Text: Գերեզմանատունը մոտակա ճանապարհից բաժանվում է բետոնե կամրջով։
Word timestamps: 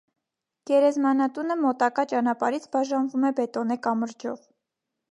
Գերեզմանատունը 0.69 1.59
մոտակա 1.59 2.07
ճանապարհից 2.15 2.67
բաժանվում 2.79 3.31
է 3.31 3.35
բետոնե 3.41 3.81
կամրջով։ 3.89 4.47